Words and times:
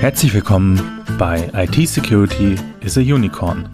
Herzlich 0.00 0.32
willkommen 0.32 0.80
bei 1.18 1.50
IT 1.52 1.86
Security 1.86 2.56
is 2.80 2.96
a 2.96 3.02
Unicorn, 3.02 3.68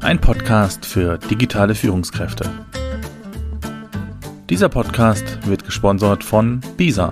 ein 0.00 0.20
Podcast 0.20 0.86
für 0.86 1.18
digitale 1.18 1.74
Führungskräfte. 1.74 2.48
Dieser 4.48 4.68
Podcast 4.68 5.44
wird 5.44 5.64
gesponsert 5.64 6.22
von 6.22 6.60
BISA, 6.76 7.10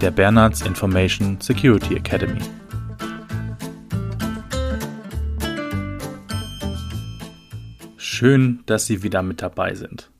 der 0.00 0.12
Bernards 0.12 0.62
Information 0.62 1.38
Security 1.42 1.96
Academy. 1.96 2.40
Schön, 7.98 8.60
dass 8.64 8.86
Sie 8.86 9.02
wieder 9.02 9.22
mit 9.22 9.42
dabei 9.42 9.74
sind. 9.74 10.10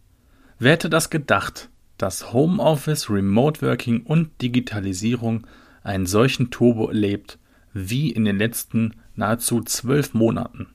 Wer 0.58 0.72
hätte 0.72 0.90
das 0.90 1.08
gedacht, 1.08 1.70
dass 1.96 2.34
Homeoffice, 2.34 3.08
Remote 3.08 3.62
Working 3.62 4.02
und 4.02 4.42
Digitalisierung 4.42 5.46
einen 5.82 6.04
solchen 6.04 6.50
Turbo 6.50 6.88
erlebt 6.88 7.38
wie 7.74 8.10
in 8.10 8.24
den 8.24 8.38
letzten 8.38 8.94
nahezu 9.16 9.60
zwölf 9.60 10.14
Monaten. 10.14 10.68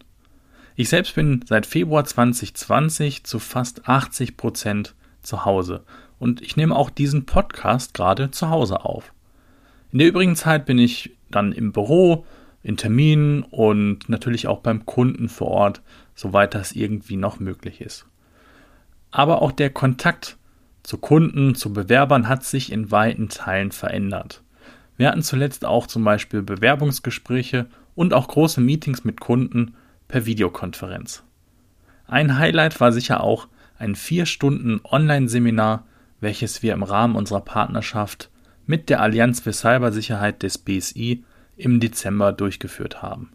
Ich 0.76 0.90
selbst 0.90 1.16
bin 1.16 1.44
seit 1.48 1.66
Februar 1.66 2.06
2020 2.06 3.24
zu 3.24 3.40
fast 3.40 3.90
80 3.90 4.38
Prozent 4.38 4.94
zu 5.22 5.46
Hause 5.46 5.84
und 6.20 6.42
ich 6.42 6.56
nehme 6.56 6.76
auch 6.76 6.90
diesen 6.90 7.26
Podcast 7.26 7.94
gerade 7.94 8.32
zu 8.32 8.50
Hause 8.50 8.86
auf. 8.86 9.14
In 9.92 10.00
der 10.00 10.08
übrigen 10.08 10.36
Zeit 10.36 10.66
bin 10.66 10.78
ich 10.78 11.16
dann 11.32 11.52
im 11.52 11.72
Büro, 11.72 12.26
in 12.62 12.78
Terminen 12.78 13.44
und 13.44 14.10
natürlich 14.10 14.48
auch 14.48 14.60
beim 14.60 14.86
Kunden 14.86 15.30
vor 15.30 15.48
Ort, 15.48 15.82
soweit 16.16 16.54
das 16.54 16.74
irgendwie 16.74 17.16
noch 17.16 17.40
möglich 17.40 17.82
ist. 17.82 18.06
Aber 19.12 19.42
auch 19.42 19.52
der 19.52 19.70
Kontakt 19.70 20.38
zu 20.84 20.98
Kunden, 20.98 21.56
zu 21.56 21.74
Bewerbern 21.74 22.28
hat 22.28 22.44
sich 22.44 22.72
in 22.72 22.92
weiten 22.92 23.30
Teilen 23.30 23.72
verändert. 23.72 24.44
Wir 25.00 25.08
hatten 25.08 25.24
zuletzt 25.24 25.64
auch 25.64 25.88
zum 25.88 26.04
Beispiel 26.04 26.42
Bewerbungsgespräche 26.42 27.68
und 27.96 28.14
auch 28.14 28.28
große 28.28 28.60
Meetings 28.60 29.06
mit 29.06 29.22
Kunden 29.22 29.74
per 30.10 30.26
Videokonferenz. 30.26 31.24
Ein 32.06 32.38
Highlight 32.38 32.82
war 32.82 32.92
sicher 32.92 33.24
auch 33.24 33.48
ein 33.78 33.96
vier 33.96 34.26
Stunden 34.26 34.82
Online-Seminar, 34.84 35.86
welches 36.20 36.64
wir 36.64 36.74
im 36.74 36.84
Rahmen 36.84 37.16
unserer 37.16 37.40
Partnerschaft 37.40 38.30
mit 38.66 38.90
der 38.90 39.00
Allianz 39.00 39.40
für 39.40 39.54
Cybersicherheit 39.54 40.44
des 40.44 40.58
BSI 40.58 41.24
im 41.56 41.80
Dezember 41.80 42.34
durchgeführt 42.34 43.02
haben. 43.02 43.32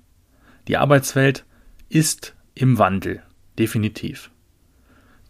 Die 0.69 0.77
Arbeitswelt 0.77 1.47
ist 1.89 2.35
im 2.55 2.77
Wandel, 2.77 3.23
definitiv. 3.59 4.31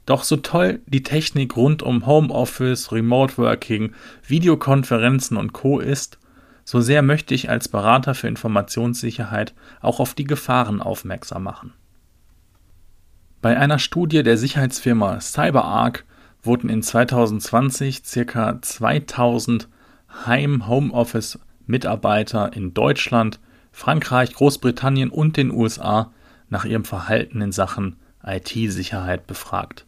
Doch 0.04 0.24
so 0.24 0.38
toll 0.38 0.80
die 0.86 1.04
Technik 1.04 1.56
rund 1.56 1.84
um 1.84 2.06
Homeoffice, 2.06 2.90
Remote 2.90 3.38
Working, 3.38 3.92
Videokonferenzen 4.26 5.36
und 5.36 5.52
Co 5.52 5.78
ist, 5.78 6.18
so 6.64 6.80
sehr 6.80 7.02
möchte 7.02 7.34
ich 7.34 7.50
als 7.50 7.68
Berater 7.68 8.14
für 8.14 8.28
Informationssicherheit 8.28 9.52
auch 9.80 10.00
auf 10.00 10.14
die 10.14 10.24
Gefahren 10.24 10.80
aufmerksam 10.80 11.42
machen. 11.44 11.74
Bei 13.42 13.58
einer 13.58 13.78
Studie 13.78 14.22
der 14.22 14.38
Sicherheitsfirma 14.38 15.20
CyberArk 15.20 16.06
wurden 16.42 16.70
in 16.70 16.82
2020 16.82 18.02
ca. 18.26 18.58
2000 18.60 19.68
Heim-Homeoffice-Mitarbeiter 20.26 22.52
in 22.54 22.72
Deutschland, 22.72 23.40
Frankreich, 23.72 24.32
Großbritannien 24.34 25.10
und 25.10 25.36
den 25.36 25.50
USA 25.50 26.12
nach 26.48 26.64
ihrem 26.64 26.84
Verhalten 26.84 27.42
in 27.42 27.50
Sachen 27.52 27.96
IT-Sicherheit 28.24 29.26
befragt. 29.26 29.86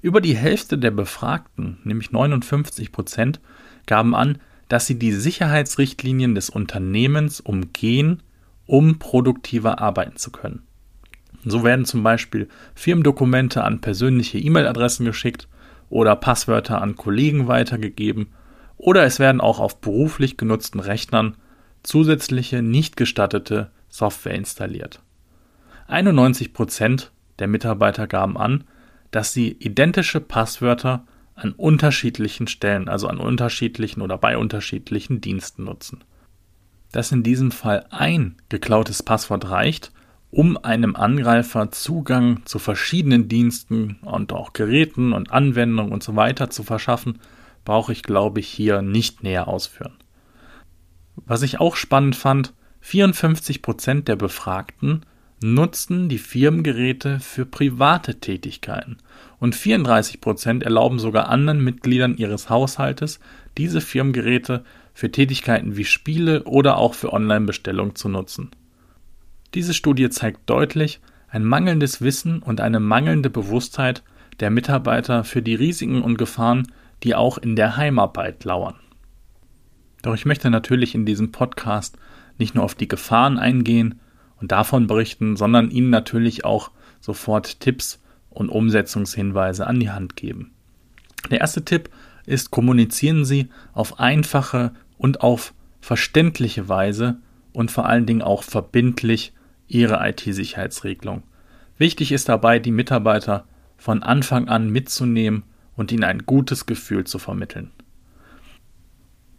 Über 0.00 0.20
die 0.20 0.36
Hälfte 0.36 0.78
der 0.78 0.92
Befragten, 0.92 1.78
nämlich 1.84 2.12
59 2.12 2.92
Prozent, 2.92 3.40
gaben 3.86 4.14
an, 4.14 4.38
dass 4.68 4.86
sie 4.86 4.98
die 4.98 5.12
Sicherheitsrichtlinien 5.12 6.34
des 6.34 6.50
Unternehmens 6.50 7.40
umgehen, 7.40 8.22
um 8.66 8.98
produktiver 8.98 9.80
arbeiten 9.80 10.16
zu 10.16 10.30
können. 10.30 10.62
So 11.44 11.62
werden 11.62 11.84
zum 11.84 12.02
Beispiel 12.02 12.48
Firmendokumente 12.74 13.62
an 13.62 13.80
persönliche 13.80 14.38
E-Mail-Adressen 14.38 15.04
geschickt 15.04 15.48
oder 15.88 16.16
Passwörter 16.16 16.82
an 16.82 16.96
Kollegen 16.96 17.46
weitergegeben 17.46 18.28
oder 18.76 19.04
es 19.04 19.18
werden 19.18 19.40
auch 19.40 19.60
auf 19.60 19.80
beruflich 19.80 20.36
genutzten 20.36 20.80
Rechnern 20.80 21.36
zusätzliche 21.82 22.62
nicht 22.62 22.96
gestattete 22.96 23.70
Software 23.88 24.34
installiert. 24.34 25.00
91 25.86 26.52
Prozent 26.52 27.12
der 27.38 27.46
Mitarbeiter 27.46 28.06
gaben 28.06 28.36
an, 28.36 28.64
dass 29.12 29.32
sie 29.32 29.52
identische 29.52 30.20
Passwörter 30.20 31.04
an 31.36 31.52
unterschiedlichen 31.52 32.48
Stellen, 32.48 32.88
also 32.88 33.06
an 33.08 33.18
unterschiedlichen 33.18 34.00
oder 34.00 34.18
bei 34.18 34.36
unterschiedlichen 34.36 35.20
Diensten 35.20 35.64
nutzen. 35.64 36.02
Dass 36.92 37.12
in 37.12 37.22
diesem 37.22 37.50
Fall 37.50 37.86
ein 37.90 38.36
geklautes 38.48 39.02
Passwort 39.02 39.50
reicht, 39.50 39.92
um 40.30 40.56
einem 40.56 40.96
Angreifer 40.96 41.70
Zugang 41.70 42.44
zu 42.46 42.58
verschiedenen 42.58 43.28
Diensten 43.28 43.98
und 44.02 44.32
auch 44.32 44.54
Geräten 44.54 45.12
und 45.12 45.30
Anwendungen 45.30 45.92
und 45.92 46.02
so 46.02 46.16
weiter 46.16 46.50
zu 46.50 46.62
verschaffen, 46.62 47.20
brauche 47.64 47.92
ich, 47.92 48.02
glaube 48.02 48.40
ich, 48.40 48.48
hier 48.48 48.82
nicht 48.82 49.22
näher 49.22 49.46
ausführen. 49.46 49.94
Was 51.16 51.42
ich 51.42 51.60
auch 51.60 51.76
spannend 51.76 52.16
fand, 52.16 52.54
54% 52.82 54.04
der 54.04 54.16
Befragten 54.16 55.04
nutzen 55.42 56.08
die 56.08 56.18
Firmengeräte 56.18 57.20
für 57.20 57.44
private 57.44 58.20
Tätigkeiten 58.20 58.96
und 59.38 59.54
34 59.54 60.20
Prozent 60.20 60.62
erlauben 60.62 60.98
sogar 60.98 61.28
anderen 61.28 61.62
Mitgliedern 61.62 62.16
ihres 62.16 62.48
Haushaltes, 62.48 63.20
diese 63.58 63.80
Firmengeräte 63.80 64.64
für 64.94 65.12
Tätigkeiten 65.12 65.76
wie 65.76 65.84
Spiele 65.84 66.44
oder 66.44 66.78
auch 66.78 66.94
für 66.94 67.12
Online-Bestellungen 67.12 67.94
zu 67.94 68.08
nutzen. 68.08 68.50
Diese 69.54 69.74
Studie 69.74 70.08
zeigt 70.08 70.48
deutlich 70.48 71.00
ein 71.28 71.44
mangelndes 71.44 72.00
Wissen 72.00 72.40
und 72.40 72.60
eine 72.60 72.80
mangelnde 72.80 73.28
Bewusstheit 73.28 74.02
der 74.40 74.50
Mitarbeiter 74.50 75.24
für 75.24 75.42
die 75.42 75.54
Risiken 75.54 76.02
und 76.02 76.16
Gefahren, 76.16 76.66
die 77.02 77.14
auch 77.14 77.36
in 77.36 77.56
der 77.56 77.76
Heimarbeit 77.76 78.44
lauern. 78.44 78.76
Doch 80.02 80.14
ich 80.14 80.24
möchte 80.24 80.50
natürlich 80.50 80.94
in 80.94 81.04
diesem 81.04 81.32
Podcast 81.32 81.98
nicht 82.38 82.54
nur 82.54 82.64
auf 82.64 82.74
die 82.74 82.88
Gefahren 82.88 83.38
eingehen, 83.38 84.00
und 84.40 84.52
davon 84.52 84.86
berichten, 84.86 85.36
sondern 85.36 85.70
ihnen 85.70 85.90
natürlich 85.90 86.44
auch 86.44 86.70
sofort 87.00 87.60
Tipps 87.60 88.00
und 88.30 88.48
Umsetzungshinweise 88.48 89.66
an 89.66 89.80
die 89.80 89.90
Hand 89.90 90.16
geben. 90.16 90.52
Der 91.30 91.40
erste 91.40 91.64
Tipp 91.64 91.90
ist, 92.26 92.50
kommunizieren 92.50 93.24
Sie 93.24 93.48
auf 93.72 93.98
einfache 93.98 94.72
und 94.98 95.20
auf 95.20 95.54
verständliche 95.80 96.68
Weise 96.68 97.18
und 97.52 97.70
vor 97.70 97.86
allen 97.86 98.06
Dingen 98.06 98.22
auch 98.22 98.42
verbindlich 98.42 99.32
Ihre 99.68 100.06
IT-Sicherheitsregelung. 100.08 101.22
Wichtig 101.78 102.12
ist 102.12 102.28
dabei, 102.28 102.58
die 102.58 102.70
Mitarbeiter 102.70 103.46
von 103.76 104.02
Anfang 104.02 104.48
an 104.48 104.70
mitzunehmen 104.70 105.44
und 105.76 105.92
ihnen 105.92 106.04
ein 106.04 106.24
gutes 106.26 106.66
Gefühl 106.66 107.04
zu 107.04 107.18
vermitteln. 107.18 107.70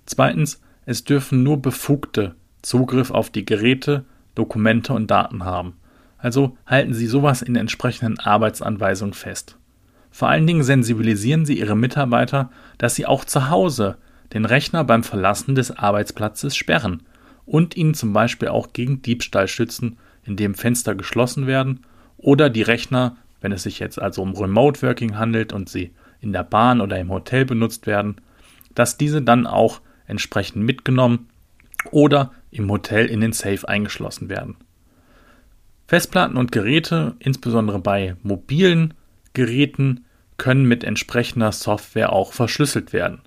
Zweitens, 0.05 0.61
es 0.85 1.03
dürfen 1.03 1.43
nur 1.43 1.61
Befugte 1.61 2.35
Zugriff 2.61 3.11
auf 3.11 3.29
die 3.29 3.45
Geräte 3.45 4.05
Dokumente 4.37 4.93
und 4.93 5.09
Daten 5.09 5.43
haben. 5.43 5.73
Also 6.17 6.57
halten 6.65 6.93
Sie 6.93 7.07
sowas 7.07 7.41
in 7.41 7.55
entsprechenden 7.55 8.19
Arbeitsanweisungen 8.19 9.13
fest. 9.13 9.57
Vor 10.11 10.29
allen 10.29 10.47
Dingen 10.47 10.63
sensibilisieren 10.63 11.45
Sie 11.45 11.59
Ihre 11.59 11.75
Mitarbeiter, 11.75 12.49
dass 12.77 12.95
sie 12.95 13.05
auch 13.05 13.25
zu 13.25 13.49
Hause 13.49 13.97
den 14.33 14.45
Rechner 14.45 14.83
beim 14.83 15.03
Verlassen 15.03 15.55
des 15.55 15.71
Arbeitsplatzes 15.71 16.55
sperren 16.55 17.03
und 17.45 17.77
ihn 17.77 17.93
zum 17.93 18.13
Beispiel 18.13 18.49
auch 18.49 18.73
gegen 18.73 19.01
Diebstahl 19.01 19.47
schützen, 19.47 19.97
indem 20.23 20.55
Fenster 20.55 20.95
geschlossen 20.95 21.47
werden 21.47 21.81
oder 22.17 22.49
die 22.49 22.61
Rechner, 22.61 23.15
wenn 23.41 23.51
es 23.51 23.63
sich 23.63 23.79
jetzt 23.79 24.01
also 24.01 24.21
um 24.21 24.33
Remote 24.35 24.81
Working 24.81 25.17
handelt 25.17 25.53
und 25.53 25.69
sie 25.69 25.91
in 26.19 26.33
der 26.33 26.43
Bahn 26.43 26.81
oder 26.81 26.99
im 26.99 27.09
Hotel 27.09 27.45
benutzt 27.45 27.87
werden, 27.87 28.19
dass 28.75 28.97
diese 28.97 29.21
dann 29.21 29.47
auch 29.47 29.81
entsprechend 30.07 30.63
mitgenommen 30.63 31.29
oder 31.91 32.31
im 32.51 32.69
Hotel 32.69 33.05
in 33.05 33.21
den 33.21 33.33
Safe 33.33 33.67
eingeschlossen 33.67 34.29
werden. 34.29 34.55
Festplatten 35.87 36.37
und 36.37 36.51
Geräte, 36.51 37.15
insbesondere 37.19 37.79
bei 37.79 38.15
mobilen 38.21 38.93
Geräten, 39.33 40.05
können 40.37 40.65
mit 40.65 40.83
entsprechender 40.83 41.51
Software 41.51 42.11
auch 42.11 42.33
verschlüsselt 42.33 42.93
werden, 42.93 43.21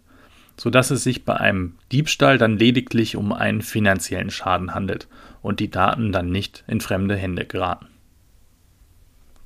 sodass 0.57 0.91
es 0.91 1.03
sich 1.03 1.25
bei 1.25 1.35
einem 1.35 1.77
Diebstahl 1.91 2.39
dann 2.39 2.59
lediglich 2.59 3.17
um 3.17 3.33
einen 3.33 3.63
finanziellen 3.63 4.31
Schaden 4.31 4.75
handelt 4.75 5.09
und 5.43 5.59
die 5.59 5.71
Daten 5.71 6.13
dann 6.13 6.31
nicht 6.31 6.65
in 6.67 6.81
fremde 6.81 7.17
Hände 7.17 7.47
geraten. 7.47 7.87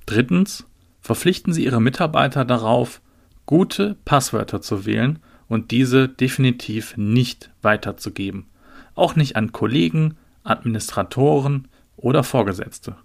Drittens, 0.07 0.67
verpflichten 1.01 1.53
Sie 1.53 1.65
Ihre 1.65 1.81
Mitarbeiter 1.81 2.45
darauf, 2.45 3.01
gute 3.47 3.97
Passwörter 4.05 4.61
zu 4.61 4.85
wählen 4.87 5.21
und 5.49 5.71
diese 5.71 6.09
definitiv 6.09 6.97
nicht 6.97 7.51
weiterzugeben 7.63 8.47
auch 8.95 9.17
nicht 9.17 9.37
an 9.37 9.53
Kollegen, 9.53 10.17
Administratoren 10.43 11.69
oder 11.97 12.23
Vorgesetzte. 12.23 12.97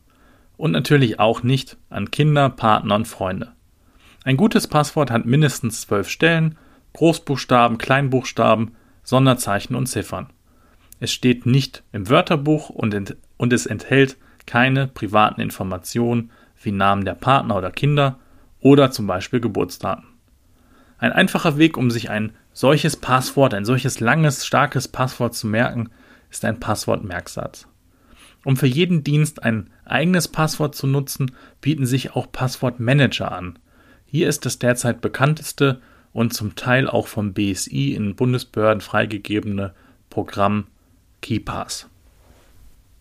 Und 0.58 0.72
natürlich 0.72 1.20
auch 1.20 1.44
nicht 1.44 1.78
an 1.90 2.12
Kinder, 2.12 2.50
Partner 2.50 2.96
und 2.96 3.08
Freunde. 3.08 3.54
Ein 4.24 4.38
gutes 4.38 4.68
Passwort 4.68 5.10
hat 5.12 5.26
mindestens 5.26 5.82
zwölf 5.82 6.10
Stellen, 6.10 6.58
Großbuchstaben, 6.94 7.78
Kleinbuchstaben, 7.78 8.76
Sonderzeichen 9.04 9.76
und 9.76 9.88
Ziffern. 9.88 10.28
es 11.00 11.12
steht 11.12 11.46
nicht 11.46 11.84
im 11.94 12.10
Wörterbuch 12.10 12.70
und, 12.70 12.94
ent 12.94 13.16
und 13.38 13.54
es 13.54 13.66
enthält 13.66 14.18
keine 14.46 14.88
privaten 14.88 15.40
Informationen 15.40 16.32
wie 16.62 16.72
Namen 16.72 17.06
der 17.06 17.14
Partner 17.14 17.56
oder 17.56 17.72
Kinder 17.72 18.20
oder 18.60 18.92
zum 18.92 19.08
Beispiel 19.08 19.40
Geburtsdaten. 19.40 20.06
Ein 21.00 21.14
einfacher 21.14 21.58
Weg, 21.58 21.78
um 21.78 21.92
sich 21.92 22.10
ein 22.10 22.34
solches 22.54 22.98
Passwort, 22.98 23.54
ein 23.54 23.66
solches 23.66 24.00
langes, 24.00 24.46
starkes 24.46 24.88
Passwort 24.88 25.34
zu 25.34 25.48
merken, 25.48 25.90
ist 26.30 26.46
ein 26.46 26.60
Passwortmerksatz. 26.60 27.68
Um 28.46 28.58
für 28.58 28.68
jeden 28.68 29.04
Dienst 29.04 29.44
ein 29.44 29.70
eigenes 29.86 30.28
Passwort 30.28 30.76
zu 30.76 30.88
nutzen, 30.88 31.32
bieten 31.62 31.86
sich 31.86 32.16
auch 32.16 32.32
Passwortmanager 32.32 33.32
an. 33.32 33.60
Hier 34.06 34.28
ist 34.28 34.46
das 34.46 34.60
derzeit 34.60 35.02
bekannteste 35.02 35.82
und 36.14 36.34
zum 36.34 36.56
Teil 36.56 36.88
auch 36.88 37.08
vom 37.08 37.34
BSI 37.34 37.94
in 37.94 38.16
Bundesbehörden 38.16 38.82
freigegebene 38.82 39.74
Programm 40.10 40.68
KeyPass. 41.22 41.88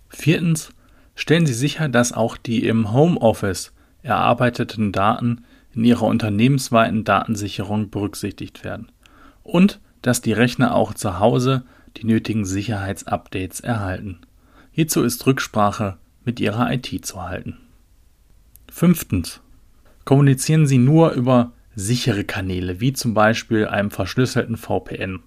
Viertens 0.09 0.71
stellen 1.15 1.47
Sie 1.47 1.55
sicher, 1.55 1.89
dass 1.89 2.13
auch 2.13 2.37
die 2.37 2.67
im 2.67 2.93
Homeoffice 2.93 3.73
erarbeiteten 4.03 4.93
Daten 4.93 5.45
in 5.75 5.85
ihrer 5.85 6.07
unternehmensweiten 6.07 7.05
Datensicherung 7.05 7.91
berücksichtigt 7.91 8.65
werden 8.65 8.91
und 9.43 9.81
dass 10.03 10.21
die 10.21 10.33
Rechner 10.33 10.75
auch 10.75 10.95
zu 10.95 11.19
Hause 11.19 11.65
die 11.97 12.07
nötigen 12.07 12.45
Sicherheitsupdates 12.45 13.61
erhalten. 13.61 14.21
Hierzu 14.71 15.03
ist 15.03 15.27
Rücksprache 15.27 15.99
mit 16.25 16.41
Ihrer 16.41 16.73
IT 16.73 17.05
zu 17.05 17.23
halten. 17.23 17.57
Fünftens. 18.71 19.41
Kommunizieren 20.05 20.67
Sie 20.67 20.79
nur 20.79 21.13
über 21.13 21.53
sichere 21.75 22.25
Kanäle, 22.25 22.81
wie 22.81 22.93
zum 22.93 23.15
Beispiel 23.15 23.67
einem 23.67 23.91
verschlüsselten 23.91 24.57
VPN. 24.57 25.21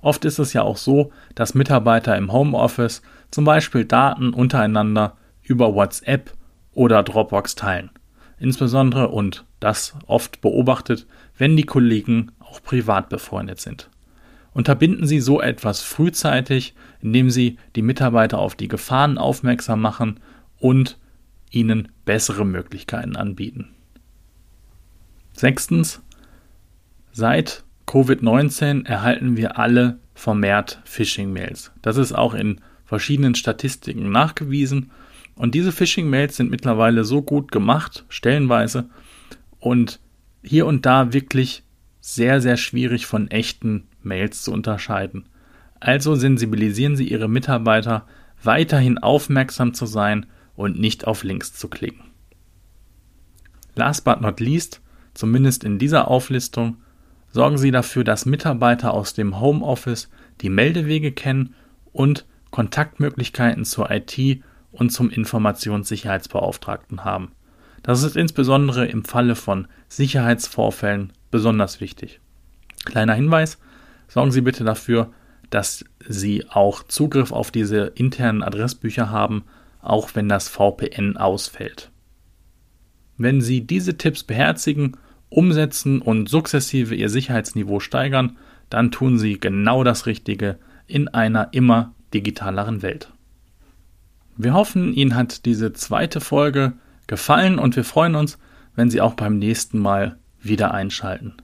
Oft 0.00 0.24
ist 0.24 0.38
es 0.38 0.52
ja 0.52 0.62
auch 0.62 0.76
so, 0.76 1.12
dass 1.34 1.54
Mitarbeiter 1.54 2.16
im 2.16 2.32
Homeoffice 2.32 3.02
zum 3.30 3.44
Beispiel 3.44 3.84
Daten 3.84 4.34
untereinander 4.34 5.16
über 5.42 5.74
WhatsApp 5.74 6.32
oder 6.72 7.02
Dropbox 7.02 7.54
teilen. 7.54 7.90
Insbesondere 8.38 9.08
und 9.08 9.44
das 9.64 9.94
oft 10.06 10.42
beobachtet, 10.42 11.06
wenn 11.38 11.56
die 11.56 11.62
Kollegen 11.64 12.32
auch 12.38 12.62
privat 12.62 13.08
befreundet 13.08 13.62
sind. 13.62 13.88
Unterbinden 14.52 15.06
Sie 15.06 15.20
so 15.20 15.40
etwas 15.40 15.80
frühzeitig, 15.80 16.74
indem 17.00 17.30
Sie 17.30 17.56
die 17.74 17.80
Mitarbeiter 17.80 18.38
auf 18.40 18.56
die 18.56 18.68
Gefahren 18.68 19.16
aufmerksam 19.16 19.80
machen 19.80 20.20
und 20.58 20.98
ihnen 21.50 21.88
bessere 22.04 22.44
Möglichkeiten 22.44 23.16
anbieten. 23.16 23.70
Sechstens, 25.32 26.02
seit 27.10 27.64
Covid-19 27.86 28.84
erhalten 28.84 29.38
wir 29.38 29.58
alle 29.58 29.98
vermehrt 30.14 30.82
Phishing-Mails. 30.84 31.72
Das 31.80 31.96
ist 31.96 32.12
auch 32.12 32.34
in 32.34 32.60
verschiedenen 32.84 33.34
Statistiken 33.34 34.12
nachgewiesen. 34.12 34.90
Und 35.36 35.54
diese 35.54 35.72
Phishing-Mails 35.72 36.36
sind 36.36 36.50
mittlerweile 36.50 37.04
so 37.04 37.22
gut 37.22 37.50
gemacht, 37.50 38.04
stellenweise, 38.10 38.90
und 39.64 39.98
hier 40.42 40.66
und 40.66 40.84
da 40.84 41.14
wirklich 41.14 41.62
sehr, 41.98 42.42
sehr 42.42 42.58
schwierig 42.58 43.06
von 43.06 43.28
echten 43.28 43.88
Mails 44.02 44.42
zu 44.42 44.52
unterscheiden. 44.52 45.26
Also 45.80 46.16
sensibilisieren 46.16 46.96
Sie 46.96 47.08
Ihre 47.08 47.30
Mitarbeiter, 47.30 48.06
weiterhin 48.42 48.98
aufmerksam 48.98 49.72
zu 49.72 49.86
sein 49.86 50.26
und 50.54 50.78
nicht 50.78 51.06
auf 51.06 51.24
Links 51.24 51.54
zu 51.54 51.68
klicken. 51.68 52.04
Last 53.74 54.04
but 54.04 54.20
not 54.20 54.38
least, 54.38 54.82
zumindest 55.14 55.64
in 55.64 55.78
dieser 55.78 56.08
Auflistung, 56.08 56.76
sorgen 57.30 57.56
Sie 57.56 57.70
dafür, 57.70 58.04
dass 58.04 58.26
Mitarbeiter 58.26 58.92
aus 58.92 59.14
dem 59.14 59.40
Homeoffice 59.40 60.10
die 60.42 60.50
Meldewege 60.50 61.10
kennen 61.10 61.54
und 61.90 62.26
Kontaktmöglichkeiten 62.50 63.64
zur 63.64 63.90
IT 63.90 64.42
und 64.72 64.90
zum 64.90 65.08
Informationssicherheitsbeauftragten 65.08 67.02
haben. 67.02 67.32
Das 67.84 68.02
ist 68.02 68.16
insbesondere 68.16 68.86
im 68.86 69.04
Falle 69.04 69.36
von 69.36 69.68
Sicherheitsvorfällen 69.88 71.12
besonders 71.30 71.80
wichtig. 71.82 72.18
Kleiner 72.86 73.12
Hinweis, 73.12 73.58
sorgen 74.08 74.32
Sie 74.32 74.40
bitte 74.40 74.64
dafür, 74.64 75.12
dass 75.50 75.84
Sie 76.00 76.46
auch 76.48 76.82
Zugriff 76.82 77.30
auf 77.30 77.50
diese 77.50 77.92
internen 77.94 78.42
Adressbücher 78.42 79.10
haben, 79.10 79.44
auch 79.82 80.14
wenn 80.14 80.30
das 80.30 80.48
VPN 80.48 81.18
ausfällt. 81.18 81.90
Wenn 83.18 83.42
Sie 83.42 83.66
diese 83.66 83.98
Tipps 83.98 84.24
beherzigen, 84.24 84.96
umsetzen 85.28 86.00
und 86.00 86.28
sukzessive 86.30 86.94
Ihr 86.94 87.10
Sicherheitsniveau 87.10 87.80
steigern, 87.80 88.38
dann 88.70 88.92
tun 88.92 89.18
Sie 89.18 89.38
genau 89.38 89.84
das 89.84 90.06
Richtige 90.06 90.58
in 90.86 91.08
einer 91.08 91.52
immer 91.52 91.94
digitaleren 92.14 92.80
Welt. 92.80 93.12
Wir 94.38 94.54
hoffen, 94.54 94.94
Ihnen 94.94 95.14
hat 95.14 95.44
diese 95.44 95.74
zweite 95.74 96.22
Folge 96.22 96.72
gefallen 97.06 97.58
und 97.58 97.76
wir 97.76 97.84
freuen 97.84 98.14
uns, 98.14 98.38
wenn 98.74 98.90
Sie 98.90 99.00
auch 99.00 99.14
beim 99.14 99.38
nächsten 99.38 99.78
Mal 99.78 100.18
wieder 100.40 100.72
einschalten. 100.72 101.34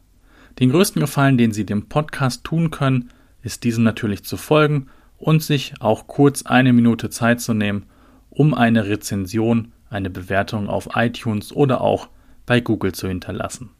Den 0.58 0.70
größten 0.70 1.00
Gefallen, 1.00 1.38
den 1.38 1.52
Sie 1.52 1.64
dem 1.64 1.88
Podcast 1.88 2.44
tun 2.44 2.70
können, 2.70 3.10
ist 3.42 3.64
diesem 3.64 3.82
natürlich 3.84 4.24
zu 4.24 4.36
folgen 4.36 4.88
und 5.16 5.42
sich 5.42 5.72
auch 5.80 6.06
kurz 6.06 6.42
eine 6.42 6.72
Minute 6.72 7.10
Zeit 7.10 7.40
zu 7.40 7.54
nehmen, 7.54 7.86
um 8.30 8.54
eine 8.54 8.86
Rezension, 8.86 9.72
eine 9.88 10.10
Bewertung 10.10 10.68
auf 10.68 10.90
iTunes 10.94 11.52
oder 11.52 11.80
auch 11.80 12.08
bei 12.46 12.60
Google 12.60 12.92
zu 12.92 13.08
hinterlassen. 13.08 13.70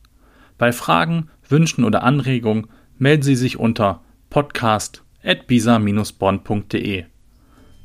Bei 0.59 0.73
Fragen, 0.73 1.31
Wünschen 1.49 1.85
oder 1.85 2.03
Anregungen 2.03 2.67
melden 2.99 3.23
Sie 3.23 3.37
sich 3.37 3.59
unter 3.59 4.03
podcast.bisa-bonn.de. 4.29 7.05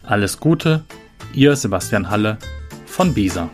Alles 0.03 0.39
Gute, 0.39 0.83
Ihr 1.33 1.55
Sebastian 1.55 2.09
Halle 2.09 2.37
von 2.85 3.13
Bisa. 3.13 3.49